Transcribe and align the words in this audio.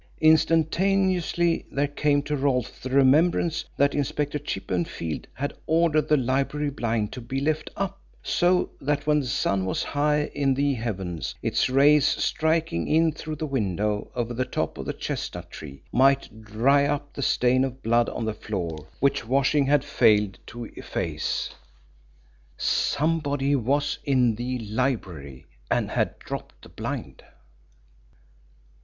Instantaneously 0.21 1.67
there 1.71 1.87
came 1.87 2.23
to 2.23 2.35
Rolfe 2.35 2.81
the 2.81 2.89
remembrance 2.89 3.65
that 3.77 3.93
Inspector 3.93 4.39
Chippenfield 4.39 5.27
had 5.35 5.53
ordered 5.67 6.07
the 6.07 6.17
library 6.17 6.71
blind 6.71 7.11
to 7.11 7.21
be 7.21 7.39
left 7.39 7.69
up, 7.77 8.01
so 8.23 8.71
that 8.81 9.05
when 9.05 9.19
the 9.19 9.27
sun 9.27 9.63
was 9.63 9.83
high 9.83 10.23
in 10.33 10.55
the 10.55 10.73
heavens 10.73 11.35
its 11.43 11.69
rays, 11.69 12.07
striking 12.07 12.87
in 12.87 13.11
through 13.11 13.35
the 13.35 13.45
window 13.45 14.09
over 14.15 14.33
the 14.33 14.43
top 14.43 14.79
of 14.79 14.87
the 14.87 14.93
chestnut 14.93 15.51
tree, 15.51 15.83
might 15.91 16.41
dry 16.43 16.85
up 16.85 17.13
the 17.13 17.21
stain 17.21 17.63
of 17.63 17.83
blood 17.83 18.09
on 18.09 18.25
the 18.25 18.33
floor, 18.33 18.87
which 19.01 19.27
washing 19.27 19.67
had 19.67 19.83
failed 19.85 20.39
to 20.47 20.65
efface. 20.75 21.51
Somebody 22.57 23.55
was 23.55 23.99
in 24.03 24.33
the 24.33 24.57
library 24.67 25.45
and 25.69 25.91
had 25.91 26.17
dropped 26.17 26.63
the 26.63 26.69
blind. 26.69 27.21